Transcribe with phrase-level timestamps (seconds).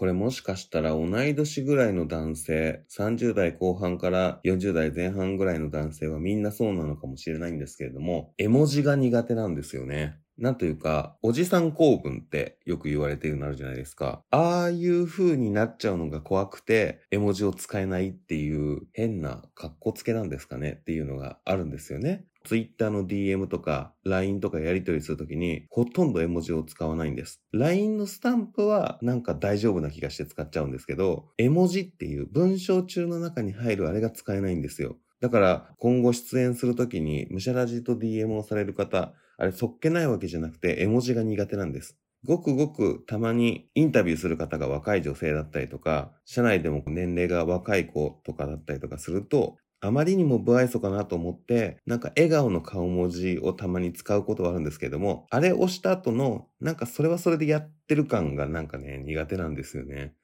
[0.00, 10.16] これもしかしたら同い年ぐらいの男性、30代後半から40代前半ぐらいの男性はみんなそうなのかもしれないんですけれども、絵文字が苦手なんですよね。
[10.38, 14.22] なんというか、おじさん構文ってよく言われてるのあるじゃないですか。
[14.30, 22.24] ああいう風になっちゃうのが怖くて、絵文字を使えないっていう変な格好つけなんですかねっていうのがあるんですよね。
[22.44, 27.40] ツイッターの DM とか LINE とかやり取りするときにほとんど絵文字を使わないんです。
[27.52, 34.96] LINE のスタンプはなんか大丈夫な気がして使っちゃうんですけど、絵文字っていう文章中の中に入るあれが使えないんですよ。
[35.20, 41.96] だから今後出演するときにムシャラジと DM をされる方、あれそっけないわけじゃなくて絵文字が苦手なんです。
[42.24, 60.14] ごくごくたまにインタビューする方が若い女性だったりとか、社内でも年齢が若い子とかだったりとかすると、あまりにも不愛想かなと思って、なんか笑顔の顔文字をたまに使うことはあるんですけども、あれ押した後の、なんかそれはそれでやってる感がなんかね、苦手なんですよね。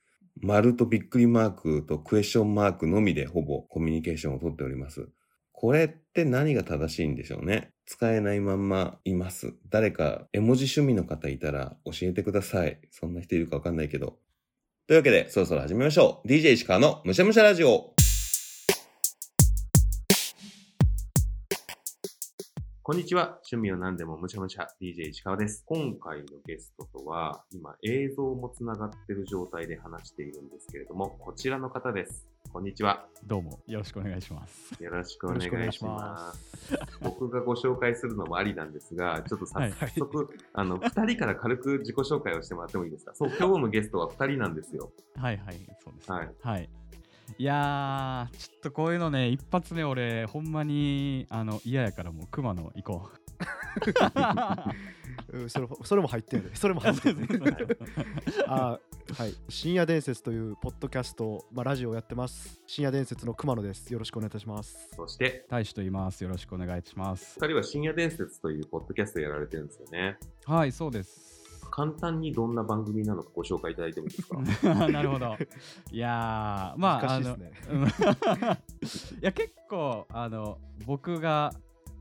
[0.43, 5.09] 丸とびっくりマークとクエスチョンマークのみでほぼコミュニケーションをとっております。
[5.53, 7.71] これって何が正しいんでしょうね。
[7.87, 9.55] 使えないまんまいます。
[9.71, 12.79] 誰か絵文字趣味の方いたら教えてください。
[12.91, 14.19] そんな人いるかわかんないけど。
[14.87, 16.29] というわけで、そろそろ始めましょう。
[16.29, 17.97] DJ 石川のむしゃむしゃラジオ。
[22.87, 23.41] こんにちは。
[23.51, 25.65] 趣味を何でもむしゃむしゃ DJ 石川です。
[25.67, 32.29] 今回のゲストとは、今映像もつながっている状態で話しているんですけれども、こちらの方です。
[32.53, 33.05] こんにちは。
[33.27, 34.81] どうもよろしくお願いします。
[34.81, 35.95] よろしくお願いしま。
[35.95, 43.13] ます僕がご紹介するのもありなんですが、ちょっと早速、あの、二人から軽く自己紹介をしてもらってもいいですか？
[43.17, 44.93] そう、今日のゲストは二人なんですよ。
[45.17, 46.17] はいはい、そうです、ね。
[46.17, 46.35] はい。
[46.41, 46.71] はい。
[47.39, 53.11] いやー、ちょっとこういうのね、一発目俺、ほんまにあの嫌やからもう熊野行こ
[55.33, 56.51] うんそれそれも入ってるね。
[56.55, 57.29] それも入ってるね。
[58.47, 58.79] あ
[59.15, 59.35] はい。
[59.49, 62.61] 深夜伝説というポッドキャスト、まあ、ラジオをやってます。
[62.67, 63.93] 深夜伝説の熊野です。
[63.93, 64.89] よろしくお願いいたします。
[64.97, 65.51] そして、う。
[65.51, 66.23] 大使と言います。
[66.25, 67.39] よろしくお願いします。
[67.41, 70.19] 二人は深夜伝説というポッドキャストやられてるんですよね。
[70.45, 71.36] はい、そうです。
[71.71, 74.29] 簡単にどんな番組なのかご紹介いただいてもいいです
[74.63, 74.75] か？
[74.89, 75.37] なるほど。
[75.91, 77.39] いやー、まあ、あの、 い
[79.21, 81.53] や結構あの僕が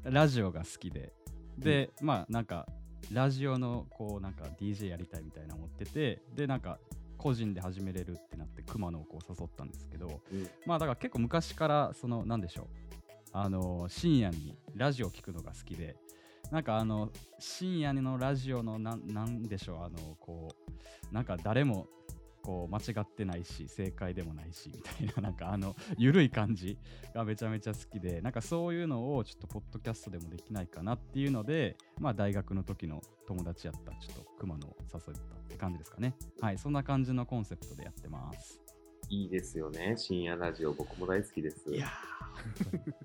[0.03, 1.13] ラジオが好きで。
[1.57, 2.67] で、まあなんか
[3.11, 6.21] ラジオのこうなんか DJ やりたいみたいな思ってて。
[6.35, 6.79] でなんか
[7.17, 10.47] 個人で始めれるってなって熊野をこう誘ったんですけど、うん。
[10.65, 12.67] まあだから結構昔からそのなんでしょう。
[13.31, 15.97] あの深夜にラジオ聞くのが好きで
[16.51, 20.49] なんかあの深夜のラジオのなんなんでしょうあのこ
[21.11, 21.87] うなんか誰も
[22.43, 26.77] こう間違ってないし正解でもないしみたいななんかあの緩い感じ
[27.13, 38.61] がめちゃめちゃ好きで なんかそういうのをちょっとポッドキャストでもできないかなっていうのでまあ大学の時の友達やったちょっと熊野を誘ったって感じですかねはいそんな感じのコンセプトでやってます
[39.09, 39.95] いいですよね。
[39.97, 41.71] 深夜ラジオ、僕も大好きです。
[41.71, 41.87] いや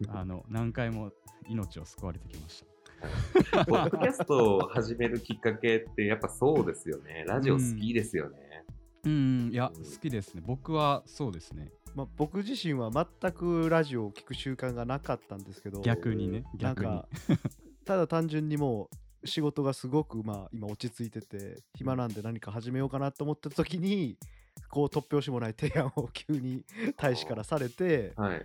[0.01, 1.13] ーあの何回も
[1.47, 2.80] 命を救われてきました
[3.67, 7.25] ポッドキャストを始めるきっかけってやっぱそうですよね。
[7.27, 8.65] ラジオ好きですよね。
[9.05, 17.09] うんいや好きですね僕はそうですねまあ、僕自身は全くラジオを聞く習慣がなかったんですけど、逆にねなん逆にか、
[17.85, 18.89] ただ単純にも
[19.23, 24.17] う仕事がすごく、まあ、今落ち着いてて、暇なんで何か始めようかなと思った時に、
[24.69, 26.65] こう突拍子もない提案を急に
[26.97, 28.43] 大使からされて、はい。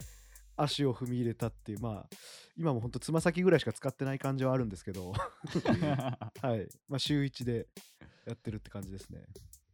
[0.58, 2.10] 足を踏み入れたっていう、まあ、
[2.58, 5.12] 今も本当つま先ぐらいしか使ってない感じはあるんですけど、
[6.42, 6.68] はい。
[6.88, 7.68] まあ、週1で
[8.26, 9.26] やってるって感じですね。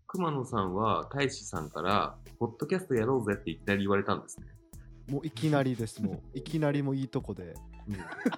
[0.08, 4.48] 熊野さんは大使さんから、ポッドキャストやろうぜっていきなり言われたんですね。
[5.08, 6.38] もういきなりです、もう。
[6.38, 7.71] いきなりもういいとこで、うん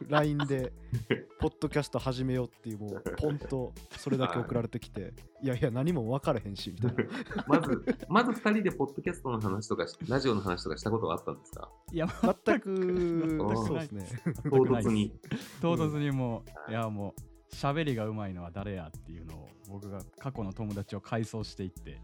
[0.07, 0.73] LINE で、
[1.39, 7.03] ポッドキャスト始めようっていう、もう、ポンとそれだけ送られてきて、いやいや、何も分からへんし、みたいな。
[7.47, 11.69] まず、まず2人でポッドキャストの話とかし、ラジオの話とかしたことがあったんですか？
[11.91, 12.07] いや
[12.45, 14.07] 全くそうですね。
[14.43, 15.19] 唐突に。
[15.61, 17.21] 唐突にもう、うんいやもう
[17.53, 21.99] 喋りがうまいのは誰やっていうのを僕が過去の友達を回想していって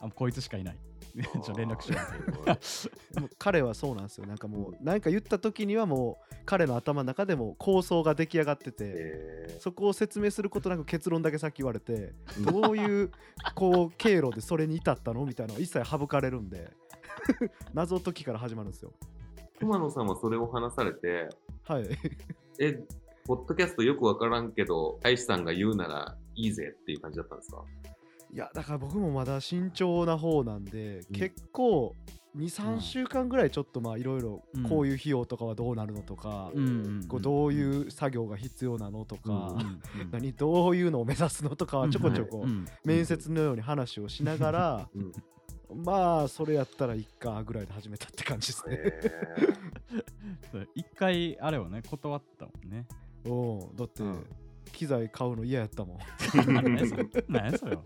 [0.00, 0.78] あこいつしかいない
[1.14, 1.98] 連絡しよ
[3.16, 4.26] うもう彼はそうなんですよ。
[4.26, 13.10] なんかもう、何か言った時にはもう、彼の頭の中でも構想が出来上がってて、えそこを説明することなく結論だけさっき言われて、ーどういう
[13.54, 15.24] こう経路でそれに至ったの？
[15.26, 16.70] みたいなのは一切省かれるんで、
[17.74, 18.92] 謎解きから始まるんですよ。
[19.58, 21.28] 熊野さんはそれを話されて、
[21.64, 21.86] はい。
[22.58, 22.82] え、
[23.24, 27.64] ポッドキャストよくわからんけど、大使さんが言うならいいぜっていう感じだったんですか？
[28.32, 31.16] いや、だから僕もまだ慎重な方なんで、うん。
[31.16, 31.94] 結構、
[32.36, 32.76] 2、うん。
[32.76, 36.70] 3週間ぐらいちょっとまあいろいろうんこういう費用とかはどうなるのとか、うんう
[37.00, 45.12] んこうどういう作業が必要なのとか、うん 何どういうのを目指すのとかはちょこちょこうん面接のように話をしながら うん。
[45.84, 48.78] まあそれやったらいっかぐらいで始めたって感じですね。
[50.74, 52.86] 一回あれをね断ったもんね。
[53.24, 54.26] うんだって、うん
[54.72, 55.98] 機材買うの嫌やったもん。
[57.28, 57.78] 何やそれ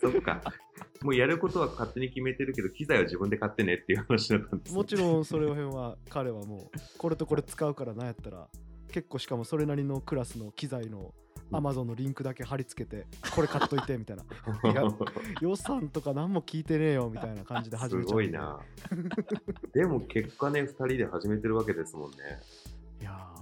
[0.00, 0.40] そっか。
[1.02, 8.48] もうやることは勝手に決めてるけど、機材は自分で買ってねっていう話だったんですねもちろんそれ辺は彼はもうこれとこれ使うからなんやったら
[8.88, 14.24] 結構しかもそれなりのクラスの機材のうん Amazon のリンクだけ貼り付けてこれ買っといてみたいな
[14.70, 14.82] いや
[15.40, 18.60] 予算とか何も聞いてねえよみたいな感じで始すめちゃうごいな。
[19.72, 22.16] でも結果ね、2人で始めてるわけですもんね。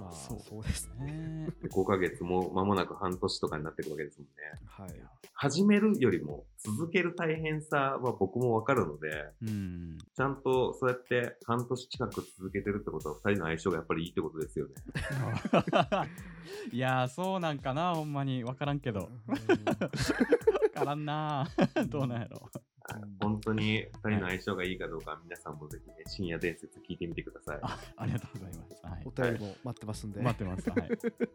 [0.02, 0.40] まあそう。
[0.40, 1.46] そうですね。
[1.62, 4.32] で5ヶ月も間もなく半年とかになっていくわけですもんね。
[4.66, 4.90] はい。
[5.34, 9.98] 始めるよりも続ける大変さは僕もわかるので、うん。
[10.14, 14.74] ちゃんとそうやって半年近く続けてるってことは2人の相性がやっぱりいいってことですよね。
[16.72, 18.44] いやーそうなんかなほんまに。
[18.44, 19.08] 分からんけど。
[19.26, 21.48] 分からんな
[21.88, 22.50] どうなんやろ
[22.88, 27.58] はい本当に2人の相性がいいかどうか、皆さんもぜひね、深夜伝説聞いてみてください。
[27.62, 29.02] あありがとうございます、はい。
[29.06, 30.88] お、便りも待ってますんで、待ってますはい。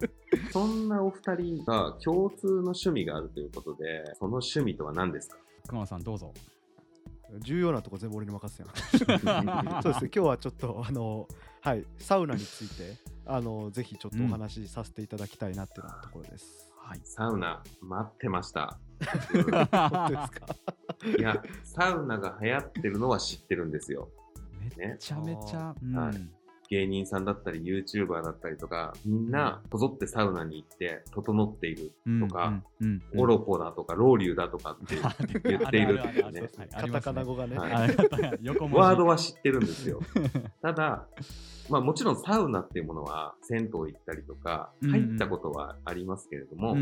[0.51, 5.38] そんなお二人が共通の趣味があるということで、その趣味とは何ですか？
[5.67, 6.33] 熊野さんどうぞ。
[7.39, 8.71] 重要なとこ全部俺に任せやん
[9.83, 10.03] そうです。
[10.05, 11.27] ね今日はちょっとあの
[11.61, 12.95] はいサウナについて
[13.25, 17.01] あのぜひちょっとお話しさせていただきたいなっていうところです、はい。
[17.03, 18.79] サウナ、待ってました。
[19.33, 20.45] 本当ですか？
[21.17, 24.09] いや、サウナが流行ってるのは知ってるんですよ。
[24.75, 25.95] めちゃめちゃ、うん。
[25.95, 26.37] はい
[26.69, 34.95] 芸人さんだったり、YouTuber だったりとか、みんなこぞってサウナに行って、整っているとか、うんうんうんオロポだとか、ロウリュだとかって
[35.49, 36.49] 言っているっていうね。
[36.71, 37.71] カタカナ語がね、はい。
[37.71, 39.99] ワードは知ってるんですよ。
[40.61, 41.07] ただ、
[41.69, 46.77] まあもちろんサウナっていうものは銭湯行ったりとか、入ったことはありますけれども、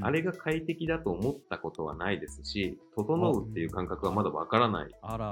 [0.00, 4.90] あれが快適だと思ったことはないですし、整うっていう感覚はまだわからない。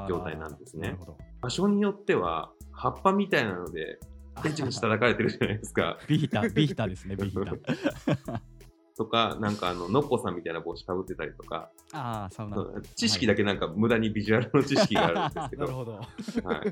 [0.08, 0.98] 状態なんですね。
[1.40, 3.98] 場所によっては、葉っぱみたいなので、
[4.42, 5.98] ペチペチ叩かれてるじゃないですか。
[6.06, 8.40] ビータービーターですねビーター。
[8.96, 12.56] とか、なんかあの、のっぽさんみたいな帽子かぶってたりとか、ああサウナ
[12.94, 15.92] 知識だけなんか無駄にビジュアルの知識があるんですけど、なるほど。
[15.92, 16.04] はい。
[16.42, 16.62] だか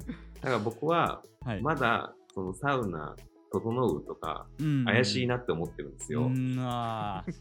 [0.42, 1.62] ら僕は、はい。
[1.62, 3.14] まだ、そのサウナ、
[3.60, 4.84] 整うとか、うん。
[4.84, 6.30] 怪しいなって思ってるんですよ。
[6.56, 7.32] はい。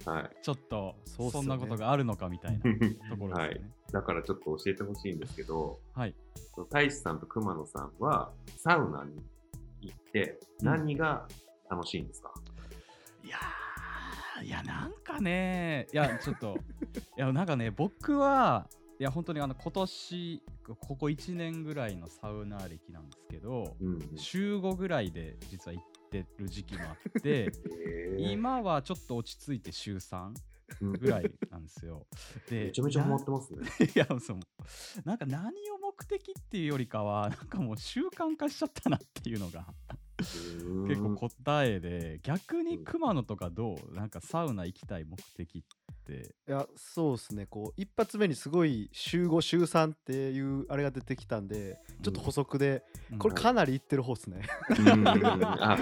[0.42, 1.31] ちょっとそね。
[1.31, 2.63] そんなことがあるのかみたいなと
[3.18, 6.15] ころですよね だからちょっと教えてほしいんですけど、はい。
[6.56, 9.24] その大志さんと熊野さんは、サウナに
[9.81, 11.27] 行って何が
[11.69, 12.33] 楽しいんですか、
[13.24, 16.57] いやーいやなんかねいやちょっと
[17.18, 18.68] いやなんかね僕は
[19.00, 24.00] いや本当にあの今年ここ1年ぐらいのサウナ歴なんですけどうん。
[24.16, 25.86] 週5ぐらいで実は行っ
[26.21, 27.51] てる時期もあって
[28.18, 30.33] 今はちょっと落ち着いて週3
[30.81, 32.07] うんぐらいなんですよ。
[32.50, 33.60] でめちゃめちゃハマってますね。
[33.95, 34.39] いやそう
[35.06, 39.68] なんか何を目的っていうよりかはなんかもう習慣化しちゃったなっていうのが
[40.87, 43.95] 結構答えで逆に熊野とかどう？
[43.95, 45.61] なんかサウナ行きたい目的っ
[46.05, 46.35] て。
[46.47, 47.45] いやそうですね。
[47.45, 52.83] こう一発目にすごい週5週3っていうあれが出てきたんでちょっと補足で、
[53.17, 55.07] これうんかなりいってる方ですね、うん。
[55.07, 55.77] あ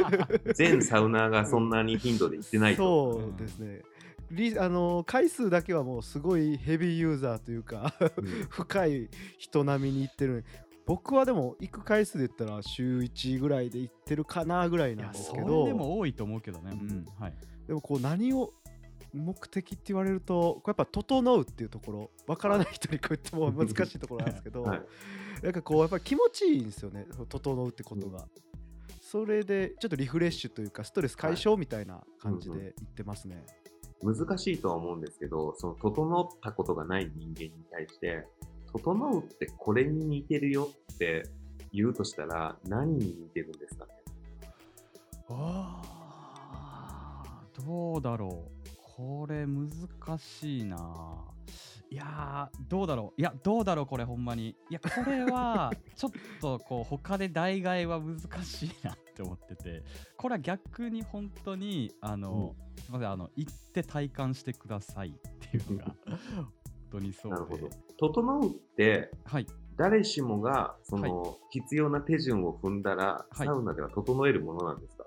[0.53, 3.13] 全サウナーがそんなに頻度で行ってないと。
[3.13, 3.81] そうですね。
[4.29, 8.25] リあの回数だけはもうすごいヘビーユーザーというかうん。
[8.49, 10.45] 深い人並みに行ってる
[10.91, 15.63] 僕はでも行く回数で言ったら週1ぐらいで行ってるかなぐらいなんですけど。
[15.63, 17.07] れでも多いと思うけどね、うん。
[17.17, 17.33] はい、
[17.65, 18.51] でもこう何を
[19.13, 24.81] 目的って言われるとこうやっぱ整うっていうところわからない人にこう言っても難しいところなんですけど、 はい。
[25.41, 28.27] なんかこうやっぱり気持ちいいんですよね整うってことが、
[28.99, 33.45] それでちょっとリフレッシュというかストレス解消みたいな感じで言ってますね、
[34.03, 38.27] 難しいとは思うんですけど、その整ったことがない人間に対して、
[38.73, 41.23] 整うってこれに似てるよって
[41.73, 43.91] 言うとしたら何に似てるんですかね？
[45.29, 48.51] あーどうだろう。
[48.97, 49.69] これ難
[50.19, 50.77] しいな。
[51.89, 53.21] いやーどうだろう。
[53.21, 54.49] いやどうだろうこれほんまに。
[54.49, 59.83] いやこれは ちょっとこう他で代替は難しいなって思ってて。
[60.17, 65.95] これは逆に本当にあの、すいませんあの行って体感してくださいっていうのが
[66.35, 66.53] 本
[66.91, 67.37] 当にそうで。
[67.37, 67.69] なるほど。
[68.01, 69.47] 整うってはい。
[69.77, 73.47] 誰しもがその必要な手順を踏んだら、はい。
[73.47, 75.05] サウナでは整えるものなんですか、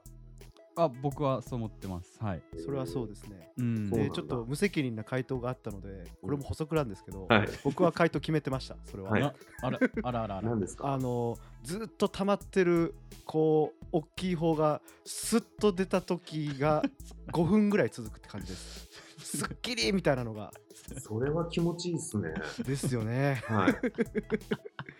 [0.76, 2.18] あ僕はそう思ってます。
[2.20, 2.42] はい。
[2.64, 3.52] それはそうですね。
[3.58, 3.90] うん。
[3.90, 7.48] でちょっと無責任な回答があったのでこれも補足なんですけど、はい。
[7.62, 8.76] 僕は回答決めてました。
[8.86, 9.22] それは、はい。
[9.22, 10.42] ああらあらあらあら。
[10.50, 10.92] 何ですか？
[10.92, 12.94] あのずっと溜まってる
[13.26, 16.82] こう大きい方がスッと出た時が
[17.32, 18.88] 5分ぐらい続くって感じです。
[19.18, 20.52] すっきりみたいなのが
[20.98, 22.34] それは気持ちいいっすね。
[22.64, 23.42] ですよね。
[23.46, 23.74] はい。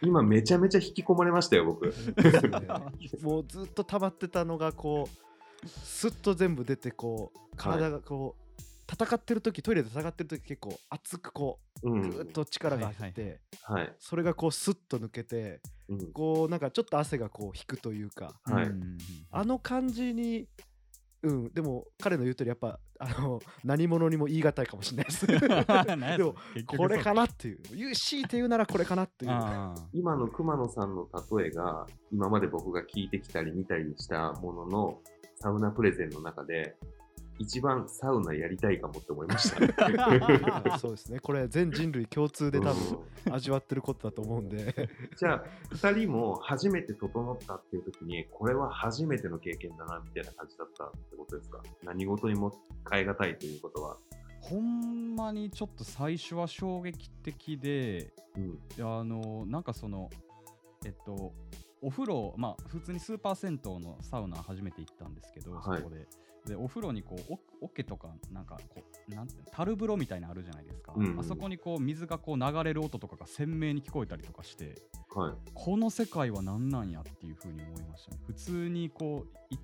[0.02, 1.86] 今めちゃめちゃ引き込まれましたよ、僕。
[1.86, 1.92] ね
[3.22, 5.08] もうずっと溜まってたのがこ
[5.64, 11.90] うスッと全部出てこう体がこう、戦ってる時トイレで戦ってる時結構熱くこう。
[11.90, 13.94] うんぐーっと力が入って、はい。
[13.98, 16.12] それがこうスッと抜けてうん。
[16.12, 18.98] こうなんかちょっと汗がこう引くというかはいうん
[19.30, 20.48] あの感じに
[21.22, 25.26] うんでも彼の言う通りやっぱあの何者にも言い難いかもしれないです。
[26.16, 26.34] でも
[26.66, 27.58] これかなっていう。
[27.75, 29.32] 言う強いて言うならこれかなっていう。
[29.92, 31.08] 今の熊野さんの
[31.38, 35.00] 例えが、今まで僕が聞いてきたり見たりしたものの、
[35.37, 36.76] サウナプレゼンの中で、
[37.38, 39.84] 一番サウナやりたいかもって思いました。
[39.84, 51.62] は いそうですねこれ全人類共通で多分うん味わってることだと思うんでじゃあ、二人も初めて整ったっていう時に、これは初めての経験だな、みたいな感じだったってことですか？
[51.82, 52.52] 何事にも
[52.90, 53.96] 変え難いということは。
[54.40, 58.58] ほんまにちょっと最初は衝撃的でうん。
[58.86, 60.10] あのなんかその
[60.84, 61.32] えっと
[61.80, 66.06] お風呂まあ普通にスーパー銭湯のサウナ初めて行ったんですけど、はいそこで
[66.46, 71.20] でお風呂にこうお桶とかなんかこうなんて樽風呂みたいなのあるじゃないですか、うんうん。
[71.20, 74.74] あそこにこう水がこう流れる音とかが鮮明に聞こえたりとかして
[75.14, 75.34] はい。
[75.54, 78.18] この世界は何なんやっていうふうに思いましたね。
[78.26, 79.58] 普通にこうい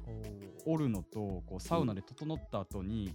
[0.67, 3.13] おるのとこうサウナで整った後に、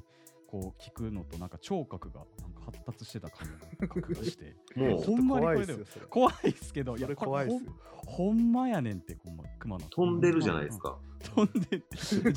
[0.47, 3.47] こう聞くのとなんか聴覚がなんか発達してた感
[3.79, 5.01] じがして もう。
[5.01, 5.65] ほんまにこ怖いれ。
[5.65, 7.71] で怖いっすけどいそれこれ怖いですよ。
[7.93, 9.85] ほんほんまやねんってほんま熊野。
[9.87, 10.97] 飛んでるじゃないですか。
[11.35, 11.83] 飛んで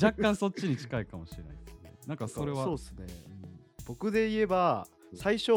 [0.03, 1.93] 若干そっちに近いかもしれないですね。
[2.07, 2.63] なんかそれは。
[2.63, 3.05] そうですね。
[3.07, 3.85] うん。
[3.85, 5.17] 僕で言えばうん。
[5.17, 5.51] 最初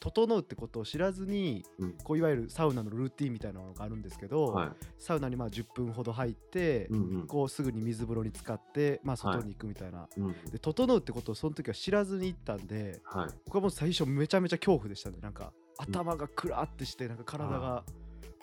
[0.00, 1.92] 整うってことを知らずにうん。
[2.02, 4.70] こういわゆるサウナのルーティンみたいなのがあるんですけど、はい。
[4.98, 7.26] サウナにまあ10分ほど入って、うんうん。
[7.26, 10.32] こうすぐに水風呂に浸かって、まあ、外に行くみたいな、うん。
[10.50, 13.28] で整うってことをその時は知らずに行ったんではい。
[13.46, 15.18] 僕はもう最初めちゃめちゃ恐怖でしたね。
[15.20, 17.84] なんか頭がクラーってしてなんか体が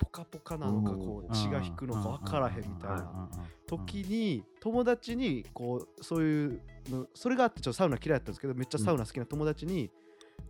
[0.04, 3.30] ポカポカなのかこう血が引くのか分からへんみたいな。
[3.68, 9.90] 時に友達にこうそういうのそれがあってちょっとサウナ嫌いだったんですけどめっちゃサウナ好きな友達に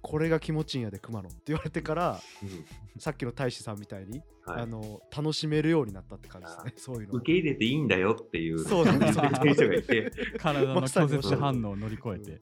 [0.01, 2.65] これが気持ちいいんやで熊野って言われてからうん。
[2.99, 4.61] さっきの大使さんみたいに、はい。
[4.63, 12.39] あの楽しめるようになったって感じですねそういうの受け入れていいんだよっていう、そうなんです言ってくれる人がいて、体の拒絶反応を乗り越えて。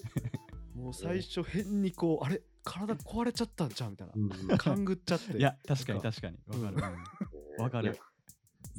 [0.76, 2.42] もう最初変にこうあれ？
[2.64, 4.14] 体壊れちゃったんちゃうみたいな。
[4.16, 4.58] うん。
[4.58, 5.38] 勘ぐっちゃって。
[5.38, 6.38] いや確かに確かに。
[6.48, 6.94] わかる。
[7.58, 7.64] うん。
[7.64, 8.00] わかる。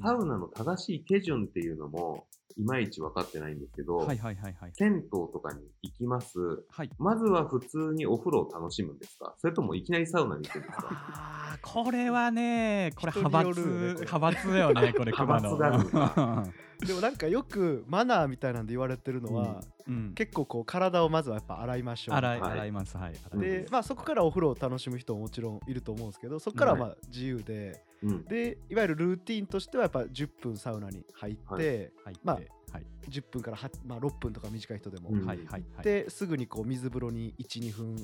[0.00, 2.26] サウナの正しい手順っていうのも、
[2.58, 4.72] いまいち分かってないんですけど、はいはいはいはい。
[4.74, 6.38] 銭湯とかに行きます。
[6.68, 6.90] はい。
[6.98, 9.34] まずは普通にお風呂を楽しむんですか？
[9.38, 10.88] それともいきなりサウナに行くんですか？
[10.90, 16.52] あーこれはねこれ派閥ね派閥だよねこれ派閥があるの
[16.86, 20.12] でもなんかよくマナーみたいなんで言われてるのは、うん。
[20.14, 22.14] 結構こう体をまずはやっぱ洗いましょう。
[22.16, 22.50] 洗いはい。
[22.52, 22.96] 洗います。
[22.96, 23.14] はい。
[23.38, 28.24] で、まあ、そこからお風呂を楽しむ人ももちろんいると思うんですけどそこからはまあ自由で、うん。
[28.24, 31.64] でいわゆるルーティンとしてはやっぱ10分サウナに入って、はい。
[31.64, 32.36] 入ってまあ
[32.72, 32.86] はい。
[33.08, 35.26] 10分からは、まあ、6分とか短い人でも、うん。
[35.26, 35.84] はいはいはい。
[35.84, 37.96] ですぐにこう水風呂に12分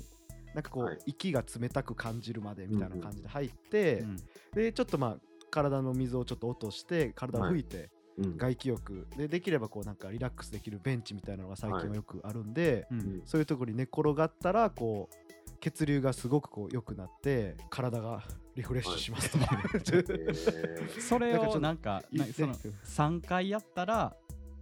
[0.53, 0.97] なんかこう、はい。
[1.05, 4.17] 息が冷たく感じるまでみたいな感じで入って、うん。
[4.53, 5.17] でちょっとまあ
[5.51, 8.37] 体の水をちょっと落として体を拭いて、うん。
[8.37, 9.07] 外気浴。
[9.17, 12.99] でできればこうなんかリラックスできるベンチみたいなのが最近はよくあるんで、うん。
[12.99, 13.21] うん。
[13.25, 18.23] そういうところに寝転がったらこう血流がすごくこう良くなって体が
[18.55, 22.03] リフレッシュしますと、えー それをなんか
[22.35, 24.15] その 3回やったら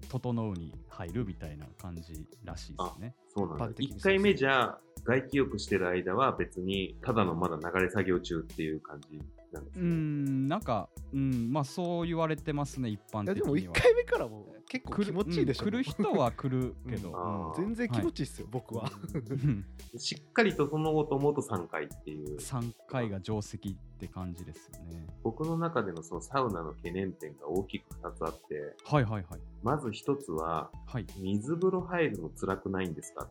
[0.09, 3.15] 整うに入るみたいな感じらしいですね。
[3.29, 3.65] そうなんだ。
[3.65, 3.73] 一般。
[3.73, 9.89] 的に1回目じゃ外気浴してる間は別にただのまだ流れ作業中っていう感じなんですうね。
[9.89, 13.57] んなんか、うん、まあそう言われてますね一般的には。
[13.57, 19.65] いやでも1回目からも結構来る気持ちいいでしょ、うん来る人は来るけど、全然気持ちいいっすよ、僕はうん
[19.97, 22.37] しっかりとその後と思うと3回っていう。
[22.37, 25.07] 3回が定石って感じですよね。
[25.23, 29.39] 僕の中でのそのサウナの懸念点が大きく2つあって、はいはいはい。
[29.63, 31.05] まず1つは、はい。
[31.17, 33.29] 水風呂入るの辛くないんですかっ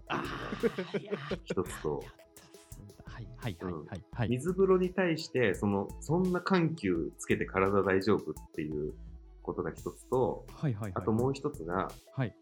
[0.91, 2.03] ていうのが1つと、
[3.17, 4.29] はいはいはいはいはい。
[4.29, 8.93] 水風呂に対して、その、そんな緩急つけて体大丈夫っていう
[9.43, 10.93] ことが1つと、はいはいはい。
[10.97, 12.35] あともう1つが、はい。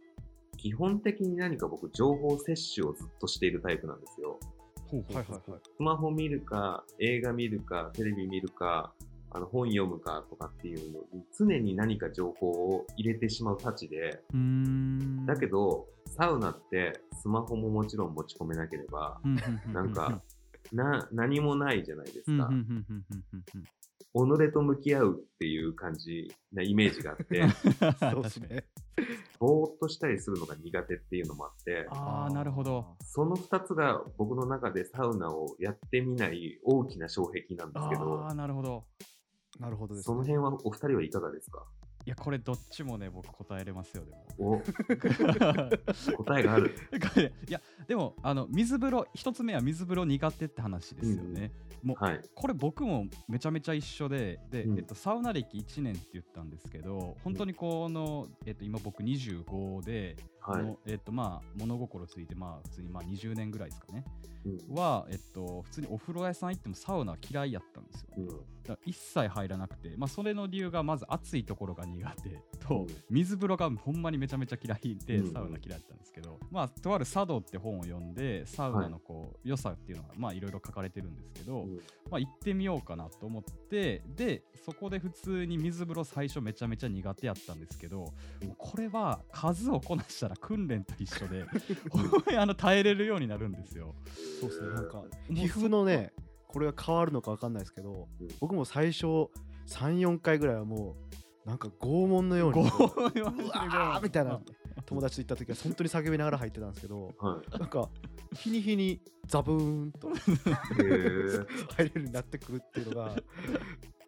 [0.56, 4.40] 基本的に何か僕、情報摂取をずっとしているタイプなんですよ。
[4.86, 8.92] ほうほうほうはいはいはいスマホ見るか、映画見るか、テレビ見るか、
[9.30, 15.26] あの本読むかとかっていうのに常に何か情報を入れてしまうたちで、うーん。
[15.26, 20.22] だけど、サウナってスマホももちろん持ち込めなければ、うん、うんうんうんなんか、
[20.74, 22.50] な、何もないじゃないですか。
[24.16, 27.48] 己と向き合うっていう感じなイメージがあって、
[28.12, 28.66] そうですね。
[29.40, 32.96] ぼーっとしたりするのが苦手っていうのもあって、ああ、なるほど。
[33.02, 38.20] その二つが僕の中でサウナをやってみない大きな障壁なんですけど。
[38.20, 38.84] ああ、、なるほど。
[39.60, 41.64] なるほどです、その辺はお二人はいかがですか？
[42.06, 44.52] いや、これどっちもね、僕答えれますよ、でも。
[44.56, 44.58] お、
[46.24, 46.74] 答えがある。
[47.48, 51.50] いや、でも、あの、水風呂、一つ目は水風呂苦手って話ですよね。
[51.82, 52.20] もう、はい。
[52.34, 60.62] これ僕もめちゃめちゃ一緒で、で、うんえっと、サウナ歴1年って言ったんですけど、本当にこの、えっと、今僕25で、はい。
[60.62, 64.04] のえっと、まあ、物心ついて、まあ、普通にまあ20年ぐらいですかね。
[64.44, 68.08] うんは、えっと、普通にお風呂屋さん行ってもサウナ嫌いやったんですよ。
[68.18, 68.28] うん
[68.64, 81.74] だから一切入らなくて、まあ、それの理由がまず暑いところが苦手と、うん水風呂がほんまにめちゃめちゃ嫌いで、うんサウナ嫌いだったんですけど、まあ、とある茶道って本を読んで、サウナのこう、良さっていうのが、まあ、いろいろ書かれてるんですけど、うん
[82.10, 91.44] まあ、行ってみようかなと思って、で、そこで普通に水風呂最初めちゃめちゃ苦手やったんですけど、うんこれは数をこなしたら訓練と一緒で、
[92.36, 93.94] あの耐えれるようになるんですよ。
[94.40, 96.12] そうですねなんかう皮膚のね
[96.48, 98.28] これが変わるのか分かんないですけど、うん。
[98.40, 99.28] 僕も最初
[99.68, 100.96] 34回ぐらいはも
[101.44, 103.24] うなんか拷問のようにごこうう。
[103.24, 104.40] わーみたいな
[104.86, 107.58] 友達と行った時は本当に叫びながら入ってたんですけどはい。
[107.58, 107.88] なんか
[108.36, 111.46] 日に日にザブーンと入れる
[111.78, 113.16] ようになってくるっていうのが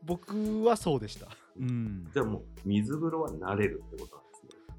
[0.04, 1.26] 僕はそうでした。
[1.58, 2.08] うん。
[2.14, 4.25] じゃあもう水風呂は慣れるってこと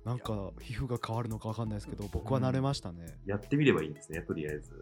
[0.07, 4.81] なんか皮膚が変わるのか分かんないですけど僕は慣れましたね、やってみればいいんですね、とりあえず。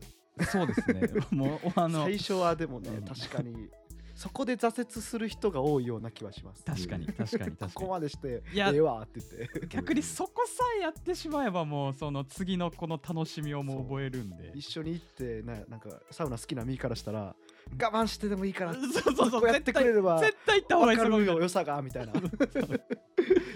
[0.52, 1.02] そうですね。
[1.32, 3.70] もう、あの、最初はでもね、うん確かに
[4.14, 9.68] そこで挫折する人が多いような気はします確かに、確かに、こ 確かこまでしていやええわって言ってに。
[9.68, 14.52] 逆にそこさえやってしまえば、もう、その次のこの楽しみをもう覚えるんで。
[14.54, 17.36] 一緒に行ってななんかサウナ好きな身からしたら
[17.72, 22.14] 我慢してでもいいから そうそうそう、こうやってくれれば絶対行った方がいい分かるそのよ良さがみたいな。
[22.14, 22.30] って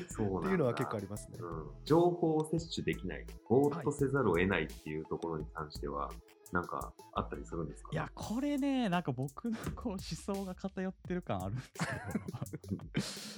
[0.09, 0.51] そうなんだ。
[0.51, 1.37] いうのは結構ありますね。
[1.39, 6.09] うん、情報を摂取できない、ぼーっとせざるを得ないっていうところに関しては、
[6.51, 7.89] なんかあったりするんですか？
[7.93, 11.85] いや、これね、なんか僕のこう思想が偏ってる感あるんですけ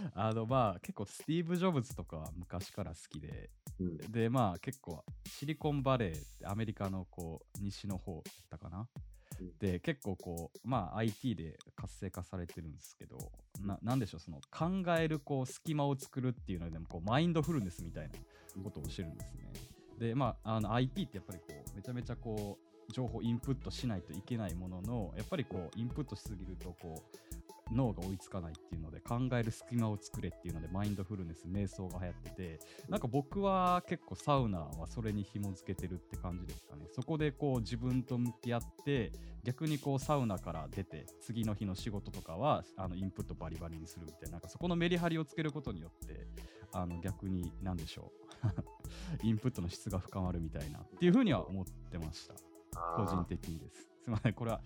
[0.07, 3.97] ど、 あの、まあ、結構スティーブ・ジョブズとかは昔から好きで、うん。
[4.11, 8.87] で、まあ、結構シリコンバレーってアメリカのこう西の方だったかな？
[9.39, 9.57] うん。
[9.59, 13.17] で、結構こう、まあ、IT で活性化されてるんですけど、
[13.59, 18.15] ななんでしょう、その考えるこう隙間を作るっていうのでも、こうマインドフルネスみたいな
[18.63, 19.51] ことをしてるんですね。
[19.97, 27.31] で、まあ、あの IT ってやっぱりこう、めちゃめちゃこう、情報インプットしないといけないものの、やっぱりこう、インプットしすぎると、こう、
[27.73, 36.85] 脳が追いつかないっていうので、考える隙間を作れっていうので、マインドフルネス、瞑想が流行ってて、なんか僕は結構サウナはそれに紐付けてるって感じですかね。
[36.91, 39.11] そこでこう自分と向き合って、
[39.43, 46.27] 逆にこうサウナから出て、次の日の仕事とかはあのインプットバリバリにするみたいな、なんかそこのメリハリをつけることによって、
[46.73, 48.21] あの逆に何でしょう。
[49.23, 52.50] インプットの質が深まるみたいなっていうふうには思ってました。
[52.75, 53.81] 個人的にです。
[53.81, 54.61] すみません、これは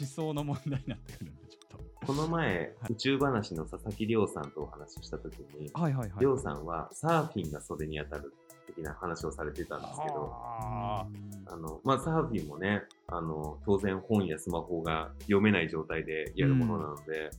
[0.00, 2.06] 思想の問題になってくるんで、ちょっと。
[2.06, 6.20] この前、はい宇宙話の佐々木亮さんとお話ししたときに、はいはいはい。
[6.20, 8.34] 亮さんはサーフィンが袖に当たる
[8.66, 11.06] 的な話をされてたんですけど、は
[11.46, 17.30] あの、まあ、サーフィンもね、あの、当然本やスマホが読めない状態でやるものなので、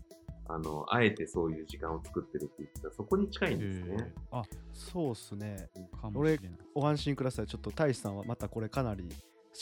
[0.48, 4.14] あの、あえてそういう時間を作ってるって言ってたそこに近いんですね。
[4.32, 6.60] あ、そうっすねかもしれない。
[6.74, 9.10] ご安心くださいちょっと大志さんはまたこれかなり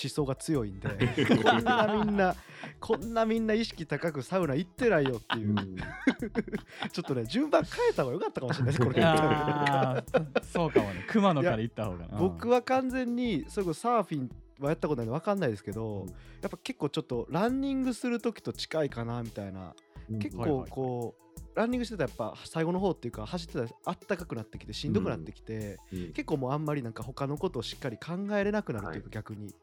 [0.01, 0.89] 思想が強いんで
[1.43, 2.35] こんなみんな
[2.79, 5.49] こんなみんな意識高くサウナ行ってないよっていう。
[5.49, 5.75] うん。
[6.91, 9.01] ちょっとね順番変えた方が良かったかもしれないですこれ。
[10.43, 11.05] そうかもね。
[11.09, 12.17] 熊野から行った方がな。
[12.17, 14.29] 僕は完全にそれこそサーフィン
[14.59, 16.07] はやったことないので分かんないですけど、うん。
[16.09, 16.13] や
[16.47, 19.75] っぱ結構ちょっとランニングする時と近いかなみたいな。
[20.19, 21.22] 結構はいはいこう、
[21.55, 29.53] ランニングしてたらやっぱ最後の方っていうか走ってたらあったかくなってきてしんどくなってきて、うん結構もうあんまりなんか他のことをしっかり考えれなくなるというか逆に、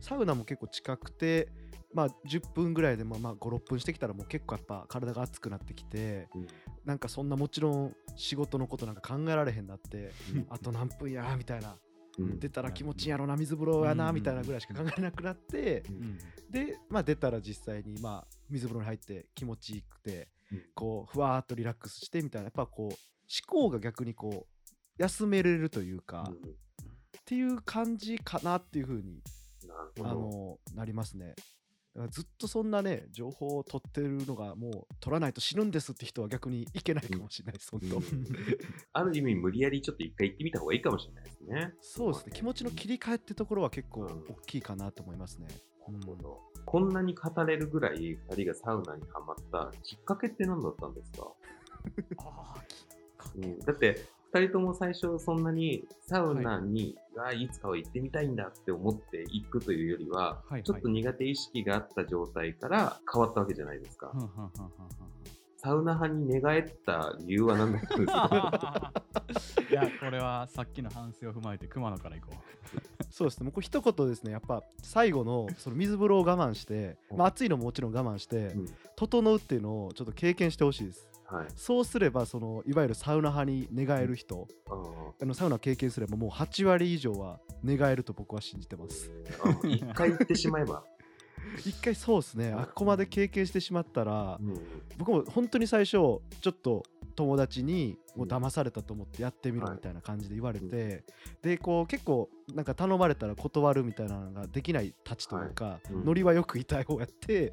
[0.00, 1.48] サウナも結構近くて
[1.92, 6.46] まあ10分ぐらいでもまあ56分してきたらもう結構やっぱ体が熱くなってきてうん。
[6.84, 10.12] なんかそんなもちろん仕事のことなんか考えられへんなって
[10.48, 11.76] あと何分やみたいな
[12.18, 12.38] うん。
[12.38, 16.18] 出たら気持ちいいやろな水風呂やなみたいなぐらいしか考えなくなってうん。
[16.50, 20.39] でまあ出たら実際にまあ水風呂に入って気持ちいいくてうん
[20.74, 22.96] こうふわーっとリラックスしてみたいなやっぱこう思
[23.46, 24.66] 考が逆にこう
[24.98, 26.54] 休めれるというか、うん
[27.20, 29.22] っていう感じかなっていう風に
[29.64, 30.08] な。
[30.10, 31.36] あのなりますね。
[32.10, 37.96] ずっとそんなね情報を取ってるのがもう取らないと死ぬんですって人は逆にいけないかもしれないです、本当。
[37.98, 38.02] うん
[38.92, 41.74] ある意味無理やりちょっと一回行ってみた方がいいかもしれないですね。
[41.80, 45.46] そうですね気持ちの切り替えってところは結構うん大きいかなと思いますね。
[45.86, 46.49] なるほど。
[46.64, 51.28] こんなに語れるぐらい二人がサウナにハマったきっかけって何だったんですか、
[52.18, 52.76] あーきっ
[53.16, 60.62] かうん、だって二人とも最初そんなにサウナに、あいつかは行ってみたいんだって思って行くというよりは、はいはい。
[60.62, 64.12] ちょっと苦手意識があった状態から変わったわけじゃないですか。
[65.62, 68.92] サウナ派に寝返った理由は何だったんですか？
[69.70, 72.32] いや、これはさっきの反省を踏まえて熊野から行こ
[73.10, 73.44] そうですね。
[73.44, 74.32] もうこれ一言ですね。
[74.32, 78.66] やっぱ最後のその水風呂を我慢して、まあ、暑いのももちろん我慢して、うん。
[78.96, 81.06] 整うっていうのをちょっと経験してほしいです。
[81.26, 81.46] はい。
[81.54, 89.10] そうすればそのいわゆるサウナ派に寝返る人、あーあのサウナ経験すればもう8割以上は寝返ると僕は信じてます。
[89.64, 90.82] 一回行ってしまえば。
[91.58, 92.52] 一回そうですね。
[92.52, 94.60] あここまで経験してしまったらうん。
[94.98, 96.82] 僕も本当に最初ちょっと
[97.16, 101.04] 友達にもううん騙されたと思ってやってみろはいみたいな感じで言われて、
[101.42, 106.04] でこう結構なんか頼まれたら断るみたいなのができないたちというか、うん。
[106.04, 107.52] ノリはよく痛い方やって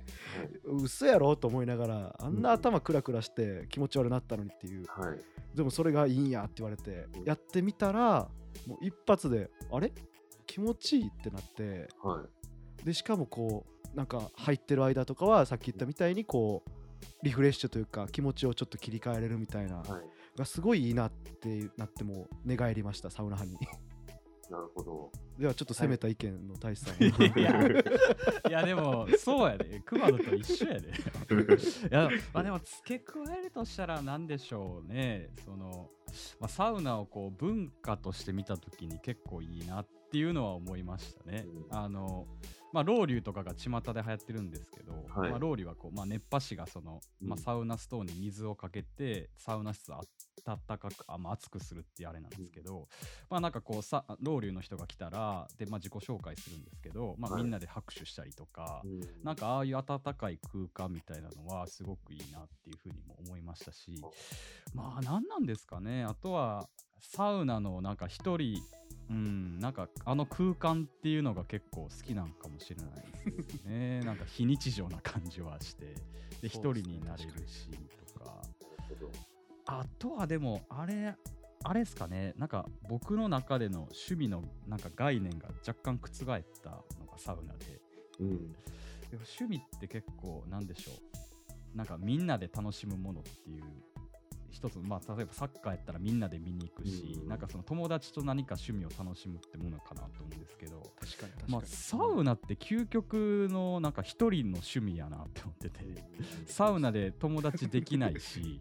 [0.65, 0.83] はい。
[0.83, 4.85] 嘘やろと思いながらあんな頭クラクラして気持ち悪なったのにっていう。
[4.87, 5.19] はい。
[5.55, 7.23] でもそれがいいんやって言われてうん。
[7.25, 8.29] やってみたら
[8.67, 9.91] もう一発であれ？
[10.45, 11.89] 気持ちいいってなって。
[12.01, 12.85] はい。
[12.85, 16.69] でしかもこうなんか入ってる間とかはさっき言ったみたいにこう
[17.23, 19.87] リフレッシュというか気持ちをちょっと切り替えれるみたいなはい。
[20.37, 23.67] がすごいいいなってなっても寝返りましたサウナ派に
[24.51, 25.11] なるほど。
[25.37, 27.05] ではちょっと攻めた意見の大志さん、う。
[27.37, 27.67] いや、
[28.47, 29.81] いやでも、そうやで。
[29.81, 30.87] 熊野と一緒やで。
[30.87, 30.91] い
[31.91, 35.31] や、まあでも付け加えるとしたら何でしょうね。
[35.43, 35.89] その、
[36.39, 41.45] まあ、サウナをこう文化として見たときに結構いいなっていうのは思いましたね。
[41.45, 42.25] うんあの、
[42.77, 45.31] まあ、ロウリュとかが巷で流行ってるんですけど、はい。
[45.31, 49.99] まあ、ロウリュはこう、まあ、熱波師がその、まあ、うんサウナストーンに水をかけて、サウナ室を
[50.45, 52.87] 暖かくあ、まあ、熱くするっていうあれなんですけど、
[53.31, 57.41] まあなんかこうさロウリュの人が来たらで、まあ、自己紹介するんですけど、まあ、はい。
[57.41, 59.01] みんなで拍手したりとか、うん。
[59.23, 63.99] なんかああいう温かい空間みたいなのはすごくいいなっていうふうにも思いましたし
[64.75, 66.03] まあ何なんですかね。
[66.03, 66.69] あとは
[67.01, 68.61] サウナのなんか一人
[69.09, 72.83] うんなんかあの空間っていうのが結構好きなんかもしれな
[73.27, 74.01] いですね。
[74.01, 75.95] なんか非日常な感じはして
[76.41, 77.69] で一ねになれるし
[78.13, 78.41] とか。
[79.65, 81.15] あとはでもあれ
[81.63, 82.33] あれですかね。
[82.37, 87.81] なんか僕の中での趣味のなんか概念が若干覆ったのがサウナで。
[88.19, 88.51] うん。
[89.09, 91.77] でも趣味って結構なんでしょう。
[91.77, 93.63] なんかみんなで楽しむものっていう
[94.51, 105.79] 一つまあ例えばサッカーやったらみんなで見に行くし、うんなんかその友達と何か趣味を楽しむってものかなと思うんですけど確かに確かに、まあサウナって究極のなんか一人の趣味やなって思ってて
[106.45, 108.59] サウナで友達できないし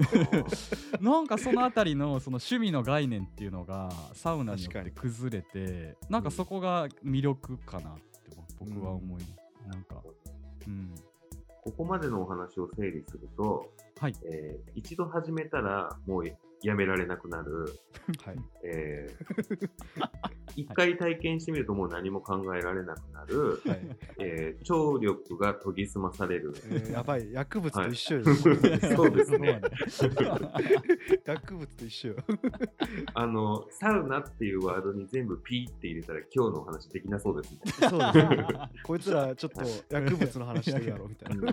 [1.00, 8.02] なんかそのあたりのその趣味の概念っていうのがサウナによって崩れてなんかそこが魅力かなって
[8.36, 10.02] 僕僕は思います、なんか
[10.66, 10.94] うん
[11.62, 14.14] ここまでのお話を整理すると、はい。
[14.24, 16.24] えー一度始めたらもう
[16.62, 17.66] やめられなくなる、
[18.24, 19.70] はい、えー
[20.56, 23.80] 一回体験してみるともう何も考えられなくなる、はい。
[24.18, 27.32] えー聴力が研ぎ澄まされる、えーやばい。
[27.32, 28.24] 薬物と一緒よ、
[28.96, 29.60] そうですね。
[31.24, 32.14] 薬物と一緒よ。
[33.14, 37.58] あの、サウナっていうワードに全部ピーって入れたら今日のお話できなそうですね。
[37.88, 38.46] そうですね。
[38.84, 39.62] こいつらちょっと
[39.94, 41.52] 薬物の話してるやろみたいな。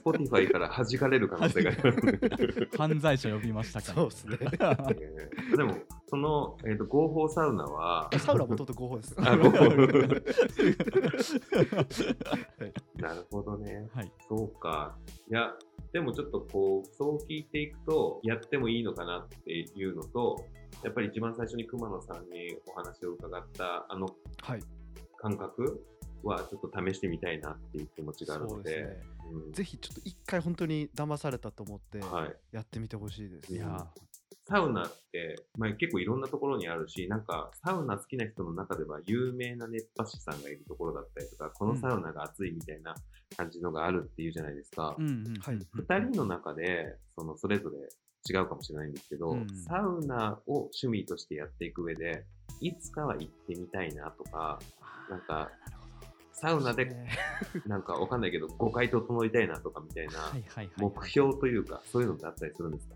[0.00, 2.60] Spotify から弾かれる可能性があります。
[2.60, 2.68] ね。
[2.76, 3.94] 犯罪者呼びましたから。
[3.94, 4.38] そうですね。
[4.40, 5.74] えーでも、
[6.08, 9.14] その、えーと合法サウナは、サウナもと合法です
[12.96, 13.88] なるほどね。
[13.92, 14.98] はいそうか。
[15.30, 15.54] いや、
[15.92, 20.44] でもちょっとこう、そう聞いていくと、やってもいいのかなっていうのと、
[20.82, 24.06] やっぱり一番最初に熊野さんにお話を伺った、あの
[24.42, 24.60] はい
[25.20, 25.84] 感覚
[26.22, 32.36] はちょっと試してみたいなっていう気持ちがあるので、ですねうんぜひちょっと一回本当に騙されたと思ってはい。
[32.52, 33.52] やってみてほしいです。
[33.52, 33.86] いや
[34.48, 42.94] サウナって、まあ、結構いろんなところにあるし、なんかサウナ好きな人の中では有名な熱波師さんがいるところだったりとか、このサウナが熱いみたいな
[43.36, 44.96] 感じのがあるっていうじゃないですか。
[44.98, 45.66] うんうんはいうん。
[45.74, 47.76] 二人の中で、そのそれぞれ
[48.28, 49.46] 違うかもしれないんですけど、うん。
[49.64, 52.24] サウナを趣味としてやっていく上で、
[52.60, 54.58] いつかは行ってみたいなとか、
[55.10, 55.50] なんか、
[56.32, 57.10] サウナで、ね。
[57.66, 60.32] なんかわかんないけど、5回整いたいなとかみたいな
[60.78, 62.94] 目標というか、そういうのってあったりするんですか？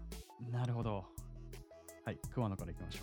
[0.51, 1.05] なるほど
[2.05, 3.03] はい熊野からいきましょ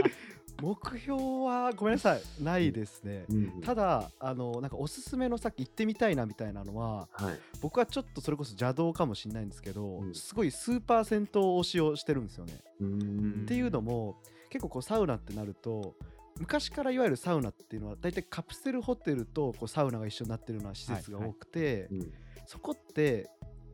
[0.00, 3.26] う 目標はごめんなさいないですね。
[3.64, 7.38] ただ、だあのなんかおすすめのさっき行ってみたいなみたいなのははい。
[7.60, 12.54] 僕はちょっとそれこそ邪道かもしれないんですけど、うんすごいスーパー銭湯推しをしてるんですよね。
[12.54, 14.16] っていうのも
[14.48, 15.96] 結構こうサウナってなると
[16.38, 22.12] 昔からいわゆるサウナっていうのは大体カプセルホテルとこうサウナが一緒になってるような施設が多くて、うん
[22.46, 23.30] そこって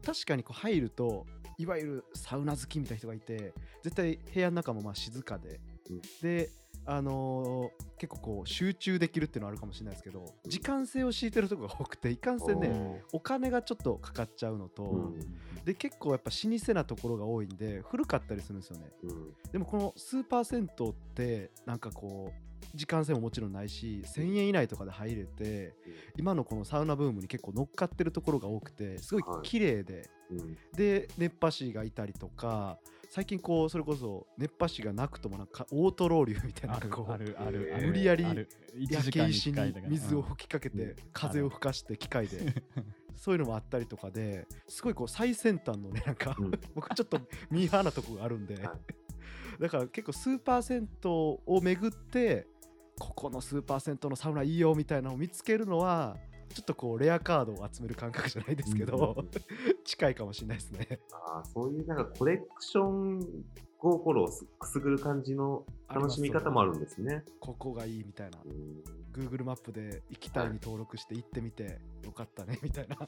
[0.06, 1.26] 確かにこう入ると
[1.60, 6.00] いわゆるサウナ好きみたいな人がいて絶対部屋の中もまあ静かで、うん。
[6.22, 6.48] で
[6.86, 15.64] あのー結構こう集中できるっていうのはあるかもしれないですけど時間制を敷いてるとこが多くていかんせんねお金がちょっとかかっちゃうのと、うん。
[15.66, 18.90] で結構やっぱ老舗なところが多いんで古かったりするんですよね。
[19.02, 19.34] うん。
[19.52, 25.74] でもこのスーパー銭湯ってなんかこう時間制ももちろんないし1000円以内とかで入れて
[26.16, 29.42] 今のこのサウナブームに結構乗っかってるところが多くてすごいはい。
[29.42, 30.56] 綺麗で、うん。
[30.76, 37.86] で熱波師がいたりとか最近こうそれこそ熱波師がなくともなんかオートロウリュみたいなあるこうあるあるえーある。
[37.88, 38.24] 無理やり
[38.88, 40.96] 焼け石に水をうん吹きかけうてん。
[41.12, 42.62] 風を吹かして機械で
[43.16, 46.50] そういうのもあったりとかですごいこう最先端のねなんかうん。
[46.74, 47.18] 僕ちょっと
[47.50, 48.78] ミーハーなとこがあるんで、はい
[49.58, 52.46] だから結構スーパー銭湯を巡って
[52.98, 56.16] ここのスーパー銭湯のサウナいいよみたいなのを見つけるのは
[56.54, 59.30] ちょっとこうレアカードを集める感覚じゃないですけど、うん
[59.84, 61.00] 近いかもしれないですね。
[61.12, 63.44] ああ、そういうなんかコレクション
[63.80, 67.24] 心をすくすぐる感じの楽しみ方もあるんですね。
[67.40, 72.96] ここがいいみたいなうん Google マップで行きたいに登録して行ってみてよかったねみたいな。
[72.96, 73.00] ち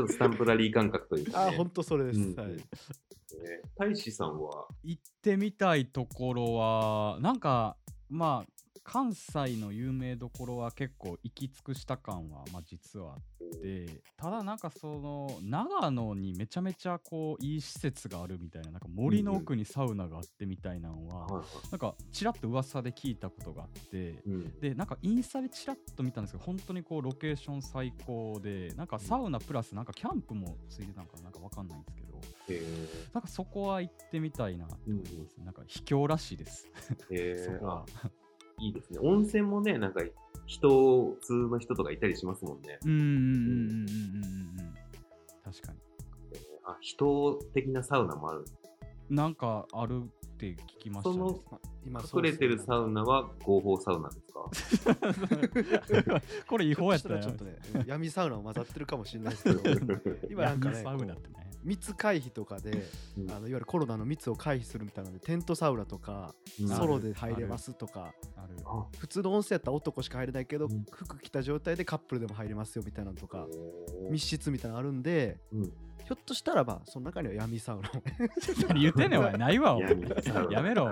[0.00, 1.50] ょっとスタンプラリー感覚というか、ね。
[1.50, 2.20] あー、本当それです。
[2.20, 2.52] うんはい。
[2.52, 2.60] えー
[3.76, 7.76] 大使さんは、行ってみたいところはなんか
[8.08, 8.59] まあ
[8.92, 13.18] 関西の有名どころは結構行き尽くした感は、まあ、実はあっ
[13.62, 21.44] てただなんかその長野にめちゃめちゃこういい施設があるみたいななんか森の奥にサウナがあってみたいなのは、はいはい。
[21.70, 24.58] なんかちらっと噂で聞いたことがあってうん。
[24.58, 32.60] でなんかインスタでちらっと見たんですけど本当にこうロケーション最高でなんかサウナプラスなんかキャンプもついてたのかななんかわかんないんですけどへ
[33.14, 36.68] なんかそこは行ってみたいなと思います、うんなんか秘境らしいです。
[37.10, 37.86] え へえそこは。
[38.02, 38.10] あ
[38.60, 38.98] いいですね。
[39.02, 40.00] 温泉もね、なんか
[40.46, 42.78] 人、普通の人とかいたりしますもんね。
[42.84, 44.74] うんうんうんうんうんうんうん
[45.44, 45.78] 確かに。
[46.32, 48.44] えーあ、人的なサウナもある。
[49.08, 51.16] なんかあるって聞きましたね。
[51.84, 54.20] 今隠れてるサウナは合法サウナで
[54.70, 56.20] すか？
[56.46, 59.60] これ違法やったよちょっとね、闇サウナも混ざってるかもしれないですけど、
[60.30, 62.86] 今なんかね闇サウナってね密回避とかで、
[63.18, 63.30] うん。
[63.30, 66.68] あのいわゆるコロナの密を回避するみたいなので、テントサウナとか、うん。
[66.68, 68.56] ソロで入れますとか、ある。
[68.64, 70.84] あ普通の温泉やったら男しか入れないけど、うん。
[70.90, 73.46] 服着た状態でカップルでも入れますよみたいなのとか、
[74.10, 75.72] 密室みたいなのあるんで、うん。
[76.10, 77.88] ひょっとしたらば、その中には闇サウナ。
[77.88, 78.30] もね、
[78.68, 79.32] 何言ってんねん お前。
[79.38, 79.96] ないわお前。
[80.50, 80.90] やめろ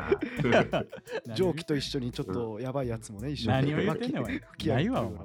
[1.35, 3.73] 蒸気と一緒にちょっとやばいやつもね、一緒に。
[3.73, 4.41] 何を言ってんねんお前。
[4.69, 5.21] ないわお前。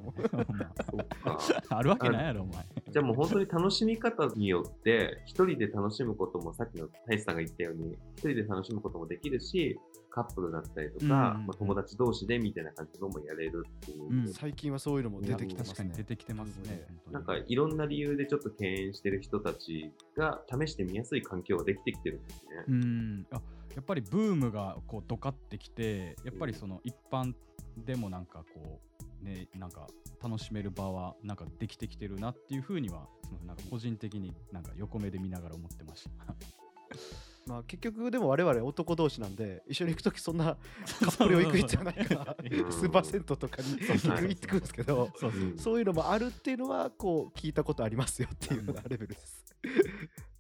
[1.70, 9.80] あるわけないやろお前じゃあもう本当に 楽しみ方によって、一人で楽しむことも、さっきの大志さんが言ったように、一人で楽しむこともできるし、
[10.12, 14.12] カップルだったりとか、うんまあ、友達同士でみたいな感じのもやれるっていう。
[14.12, 15.76] うん最近はそういうのも出てきてますね。
[15.76, 22.64] 確かに出てきてますねなんかいろんな理由でちょっと敬遠してる人たちが試してみやすい環境ができてきてるんですね。
[22.68, 23.42] うんあ
[23.76, 27.34] やっぱりブームがこうドカってきてやっぱりその一般
[27.76, 29.88] でもなんかこうねなんか
[30.22, 33.08] 楽しめる場はなんかできてきてるなっていうふうには
[33.46, 36.12] なんか個人的になんか横目で見ながら思ってました。
[37.46, 40.58] まあ結局でも我々男同士なんで一緒に行くときそんな
[41.02, 42.38] カップルを行く必要ないか
[42.72, 45.10] スーパー銭湯とかにそうそう行く行ってくるんですけど
[45.58, 49.44] そういうのもあるっていうのはこう聞いたことありますよっていうようなレベルです。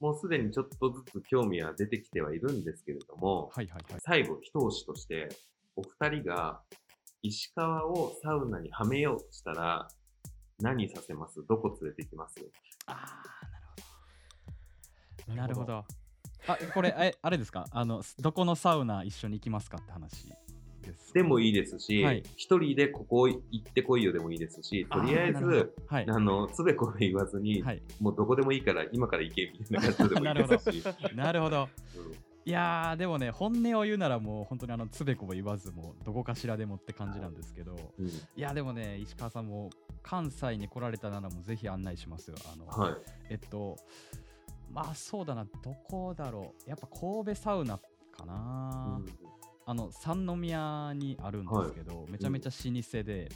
[0.00, 4.00] もうすでにちょっとずつ興味は出てきてはいるんですけれども、はいはいはい。
[4.00, 5.28] 最後、一押しとして、
[5.74, 6.62] お二人が
[7.22, 9.88] 石川をサウナにはめようとしたら、
[10.60, 11.44] 何させます？
[11.46, 12.36] どこ連れて行きます？
[12.86, 13.22] あ
[15.30, 15.84] あ、なるほど。
[16.46, 17.66] あ、これ、えあれですか？
[17.72, 20.28] あの、どこのサウナ一緒に行きますかって話
[20.82, 21.12] です。
[21.12, 26.06] でもいいいですし、はい一人でここ行ってこいよでもいいですし、とりあえず、はい。
[26.08, 27.82] あの、つべこべ言わずに、はい。
[28.00, 30.84] もうどこでもいいから今から行けみたいな感じでもいいですし。
[31.16, 31.68] なるほど。
[31.96, 39.68] うんいやー、でもね、本音を言うならもう本当にあの、つべこべ言わずも、どこかしらでもって感じなんですけど、うんいや、でもね、石川さんも
[40.00, 42.36] 関西に来られたならもうぜひ案内しますよ。
[42.52, 42.94] あの、はい。
[43.30, 43.76] えっと、
[44.70, 46.70] まあそうだな、どこだろう。
[46.70, 47.78] やっぱ神戸サウナ
[48.16, 49.00] かな。
[49.68, 53.28] あの三宮にあるんですけど、めちゃめちゃ老舗で、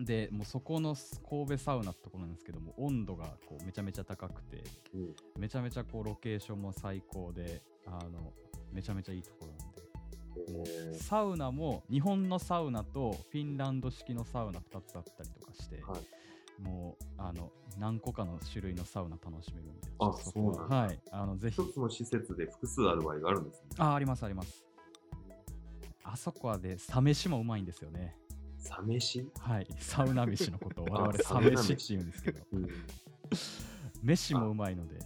[0.00, 0.94] でもうそこの
[1.28, 4.62] 神戸サウナってところなんですけども温度がこうめちゃめちゃ高くて
[4.94, 5.00] うん。
[5.00, 8.32] うんめちゃめちゃこうロケーションも最高であの
[8.72, 9.82] めちゃめちゃいいところなんで。
[10.48, 11.02] えー。
[11.02, 16.62] サウナも日本のサウナとフィンランド式のサウナ2つあったりとかして、はい。
[16.62, 20.54] もうあの何個かの種類のサウナ楽しめるんであちょっとこは。
[20.54, 20.76] そうなんだ。
[20.76, 21.00] はい。
[21.12, 21.62] あのぜひ。
[21.62, 23.68] 一つの施設で複数ある場合があるんですね。
[23.78, 24.66] あありますあります。
[26.08, 28.16] あそこはでサ飯もうまいんですよね
[28.66, 32.68] サ飯はい、サウナ飯のことを我々あサ飯飯って言うんですけど、うん。
[34.02, 34.98] 飯もうまいので。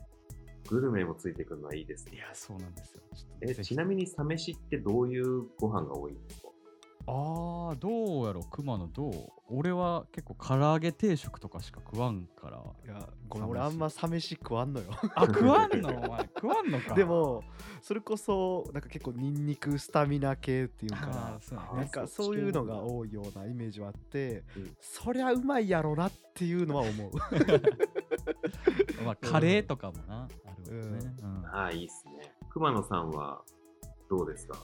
[0.68, 2.16] グルメもついてくるのはいいですね。
[2.16, 3.02] いや、そうなんですよ。
[3.14, 6.49] ちえ、ちなみにサ飯ってどういうご飯が多いんですか
[7.12, 9.12] ああ、どうやろ、熊野どう？
[9.52, 12.62] 俺は結構唐揚げ定食とかしか食わんから。
[12.84, 14.86] いやごめん俺あんまサ飯食わんのよ。
[15.16, 15.88] あ、食わんの？
[15.88, 16.94] お前、食わんのか？
[16.96, 17.42] でも
[17.82, 21.38] それこそなんか結構ニンニクスタミナ系っていうか
[21.72, 24.76] あなんかそういうのが多いようなイメージはあって、うん。
[24.80, 27.10] そりゃうまいやろなっていうのは思う。
[29.04, 30.28] まあ、カレーとかもな、あ
[30.70, 31.14] るわね。
[31.22, 31.46] うん。
[31.46, 32.32] ああ、いいっすね。
[32.50, 33.42] 熊野さんは
[34.08, 34.58] どうですか？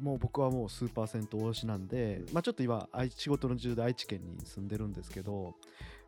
[0.00, 2.34] もう僕はもうスーパー銭湯推しなんで、うん。
[2.34, 5.54] まあちょっと今愛仕事の重で愛知県に住んでるんですけど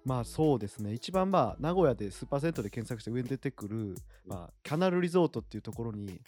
[0.04, 0.92] まあそうですね。
[0.92, 3.94] 一番まあ名古屋でスーパー銭湯で検索して上に出てくる、
[4.26, 6.20] まあ、キャナルリゾートっていうところに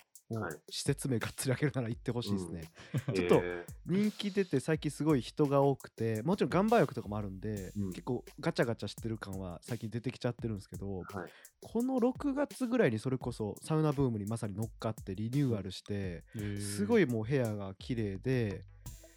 [0.68, 2.62] 施設名がっつり開けるなら行ってほしいですね、
[3.14, 3.42] ちょっえと
[3.86, 7.90] 人気出て最近すごい人が多くてもちろん岩盤浴とかもあるんで、うん。
[7.90, 11.30] 結構ガチャガチャしてる感は最近出てきちゃってるんですけどーはい。
[11.60, 16.24] この6月ぐらいにそれこそサウナブームにまさに乗っかってリニューアルして
[16.58, 18.64] すごいもう部屋が綺麗で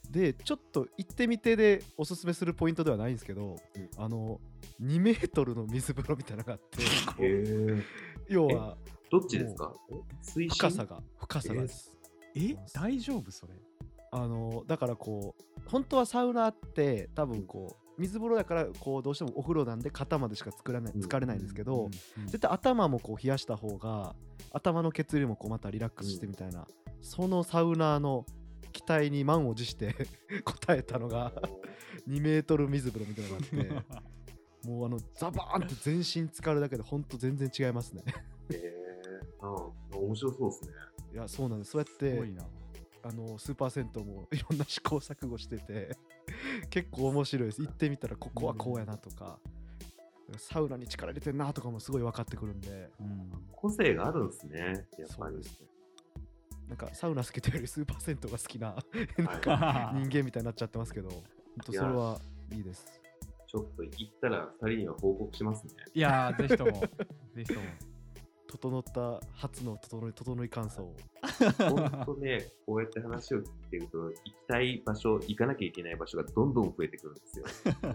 [0.09, 3.89] でちょっと行ってみてでおすすめするポイントではないんですけど、うん。
[3.97, 4.39] あの
[4.81, 7.83] 2メートルの水風呂みたいなのがあって
[8.27, 8.77] 要は
[9.11, 9.73] どっちですか？
[10.21, 10.55] 水深？
[10.55, 11.95] 深さが深さがです。
[12.35, 12.55] え？
[12.73, 13.53] 大丈夫それ？
[14.11, 21.01] あのだからこう本当はサウナって多分こう水風呂だからこうどうしてもお風呂なんで肩までしか作らないうん。
[21.01, 22.25] 疲れないんですけど、うん。
[22.25, 24.15] 絶対頭もこう冷やした方が
[24.51, 26.65] 頭の血流もこうまたリラックスしてみたいな、
[27.01, 28.25] そのサウナーの
[28.71, 29.95] 期待に満を持して
[30.45, 31.33] 答えたのが
[32.07, 33.45] 2メートル水風呂みたいなのが
[33.91, 38.03] あって もうあのザバーンって全身浸かるだけでほんと全然違いますね。
[38.51, 38.88] えー、
[39.41, 40.69] うん、面白そうですね。
[41.13, 42.43] いやそうなんですそうやってな。
[43.01, 45.95] あのスーパー銭湯もいろんな試行錯誤してて
[46.69, 49.39] 結構面白いです行ってみたらここはこうやなとか、
[50.37, 54.59] サウナに力入れてんなとかもすごい分かってくるんでうん個性があるんですね、
[54.97, 55.35] やっぱり。
[55.35, 55.67] そうですね
[56.67, 58.75] なんかサウナ好きというよりスーパー銭湯が好きな
[59.17, 61.23] なんかは人間みたいになっちゃってますけど本
[61.65, 62.21] 当それは
[62.51, 63.01] いいです
[63.49, 65.71] ちょっと行ったら二人には報告しますね。
[65.95, 66.71] いやー、ぜひとも、
[67.33, 67.61] ぜひとも。
[68.51, 70.95] 整った初の整い整い感想を
[71.59, 77.45] 本当ね、こうやって話を聞いてると、行きたい場所、行かなきゃいけない場所がどんどん増えてくるんですよ。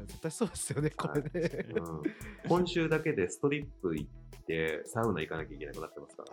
[0.06, 2.02] 絶対そうですよね これねうん、
[2.48, 6.24] 今週だけでストリップ行って、サウナ行かなきゃいけなくなってますか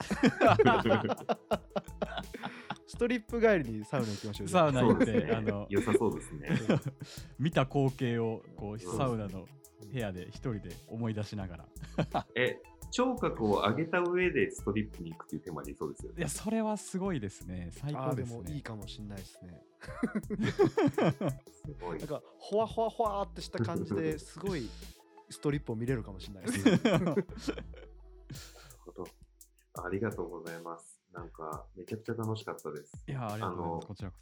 [0.65, 1.71] ら。
[2.86, 6.49] ストリップ帰りにサウナ行きましょうサウナ行って、ねあの、良さそうですね。
[7.39, 9.47] 見た光景を、こうサウナの
[9.91, 11.65] 部屋で一人で思い出しながら。
[12.36, 12.60] え、
[12.91, 16.19] 聴覚を上げた上でストリップに行くっていう手までいそうですよね。
[16.19, 17.69] いや、それはすごいですね。
[17.71, 18.41] 最高ですね。
[18.41, 19.63] もいいかもしんないですね
[20.51, 22.08] すごいなん。
[22.08, 24.67] かほわほわほわってした感じで すごい
[25.30, 27.25] ストリップを見れるかもしれないですねなる
[28.86, 29.08] ほど。
[29.84, 31.01] ありがとうございます。
[31.13, 33.04] なんか、めちゃくちゃ楽しかったです。
[33.08, 33.88] いや、ありがとうございます。
[33.88, 34.17] こちらこ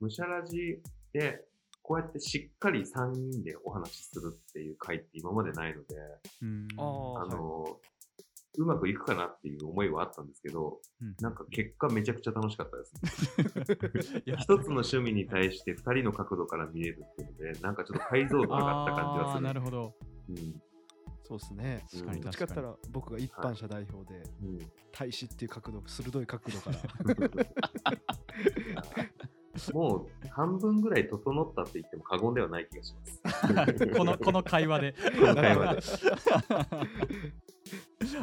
[0.00, 0.82] ムシャラジ
[1.12, 1.46] で、
[1.90, 5.96] こうやってしっかり3人でお話しするっていう回って今までないので、
[6.38, 6.46] そ。
[6.46, 6.68] うん。
[6.76, 7.80] あーあの、
[8.58, 11.16] うまくいくかなっていう思いはあったんですけど、うん。
[11.20, 14.22] なんか結果めちゃくちゃ楽しかったですね。
[14.38, 19.42] 一つの趣味に対して二人の角度から見れるっていうので、なんかちょっと解像度上がった感じがする。
[19.42, 19.94] なるほど。
[20.28, 20.62] うん。
[21.24, 21.84] そうですね。
[21.90, 22.20] 確かに。
[22.20, 24.58] どっちか確かにったら僕が一般社代表でうん。
[24.92, 26.76] 大使っていう角度鋭い角度から
[29.72, 33.06] もう半分ぐらい整ったって言っても過言ではない気がしま
[33.66, 33.86] す。
[33.96, 34.92] この、この会話で。
[34.92, 35.82] この会話で。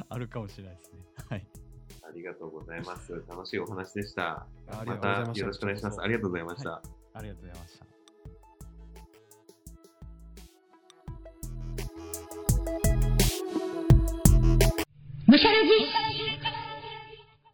[0.09, 1.05] あるかもしれないですね。
[1.29, 1.47] はい。
[2.03, 3.23] ありがとうございます。
[3.27, 4.47] 楽しいお話でした。
[4.67, 6.01] またたよろしくお願いします。
[6.01, 6.81] ありがとうございました。
[7.13, 7.85] ありがとうございました。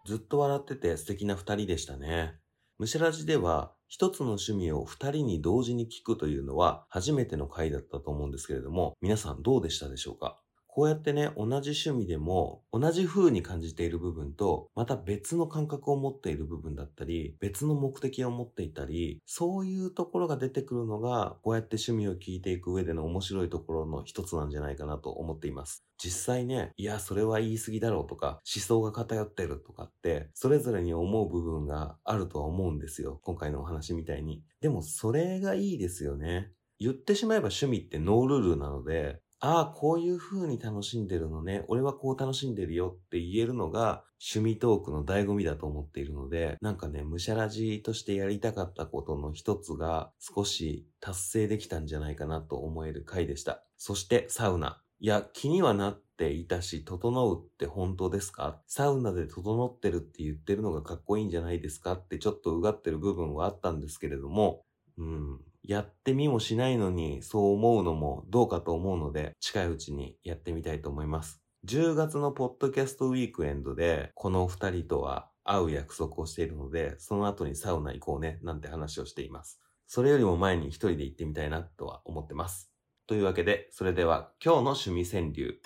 [0.06, 2.43] ずっと笑ってて素敵な二人でしたね。
[2.78, 10.43] むしゃらじでは、一つの趣味を二人に同時に聞くというのは初めての回だったと思うんですけれども、皆さんどうでしたでしょうか？
[10.76, 25.86] こうやってね、同じ趣味でも、同じ風に感じている部分と、また別の感覚を持っている部分だったり、別の目的を持っていたり、そういうところが出てくるのが、こうやって趣味を聞いていく上での面白いところの一つなんじゃないかなと思っています。
[26.04, 33.20] 実際ね、いや、それは言い過ぎだろうとか、思想が偏ってるとかって、それぞれに思う部分があるとは思うんですよ。
[33.22, 34.42] 今回のお話みたいに。
[34.60, 36.52] でも、それがいいですよね。
[36.80, 41.66] 言ってしまえば趣味ってノールールなので、ああ、こういう風に楽しんでるのね。
[41.68, 53.66] 俺はこう楽しんでるよって言えるのが趣味トークの醍醐味だと思っているので、なんかね、むしゃらじとしてやりたかったことの一つが少し達成できたんじゃないかなと思える回でした。
[53.76, 54.82] そしてサウナ。
[55.02, 58.62] いや、気にはなっていたし、整うって本当ですか？
[58.66, 61.96] サウナで整ってるって言ってるのがかっこいいんじゃないですか？
[61.96, 64.64] ってちょっとうがってる部分はあったんですけれども、
[64.98, 71.42] うん、やってみもしないのにそう思うのもどうかと思うので、近いうちにやってみたいと思います。
[71.66, 79.62] 10月のポッドキャストウィークエンドで、この二人とは会う約束をしているので、その後にサウナ行こうね、なんて話をしています。
[79.88, 82.70] それよりも前に一人で行ってみたいなとは思ってます。
[83.08, 85.62] というわけで、それでは今日の趣味川柳。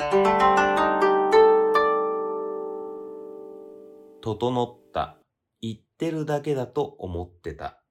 [4.21, 5.17] 整った。
[5.61, 7.81] 言ってるだけだと思ってた。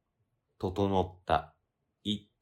[0.61, 1.56] 整った。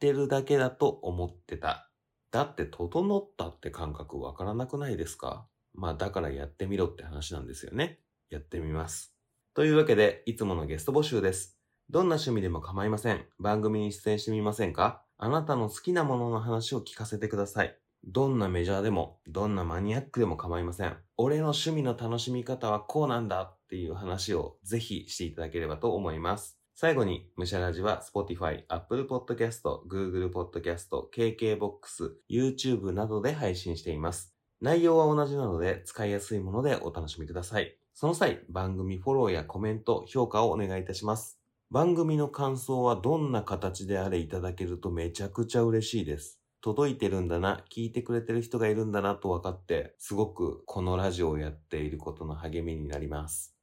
[0.05, 1.91] ってるだけだと思ってた。
[2.31, 5.47] だって整ったって感覚わからなくないですか？
[5.73, 8.01] まあだからやってみろって話なんですよね。
[8.29, 9.15] やってみます。
[9.55, 11.59] というわけで、いつものゲスト募集です。
[11.89, 13.25] どんな趣味でも構いません。
[13.39, 15.05] 番組に出演してみませんか？
[15.17, 17.75] あなたの好きなものの話を聞かせてください。
[18.05, 20.95] どんなメジャーでも、どんなマニアックでも構いません。
[21.17, 26.59] 俺の趣味の楽しみ方はこうなんだっていう話をぜひしていただければと思います。
[26.77, 34.35] 最後に、ムシャラジは Spotify、Apple Podcast、Google Podcast、KKBOX、YouTube などで配信しています。
[34.61, 37.79] 内容は同じなので使いやすいものでお楽しみください。
[37.93, 41.39] その際、番組フォローやコメント、評価をお願いいたします。
[41.71, 46.41] 番組の感想はどんな形であれいただけるとめちゃくちゃ嬉しいです。
[46.61, 53.54] 届いてるんだな、聞いてくれてる人がいるんだなと分かって、すごくこのラジオをやっていることの励みになります。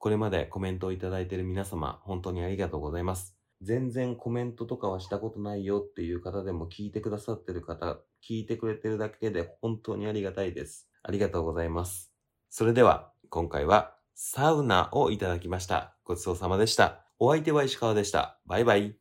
[0.00, 3.36] これまでコメントをいただいている皆様、本当にありがとうございます。
[3.60, 10.88] 全然コメントとかはしたことないよっていう方でも聞いてくださってる方、聞いてくれてるだけで本当にありがたいです。
[11.02, 12.10] ありがとうございます。
[12.48, 15.94] それでは、今回はサウナをいただきました。
[16.04, 17.04] ごちそうさまでした。
[17.18, 18.40] お相手は石川でした。
[18.46, 18.96] バイバイ。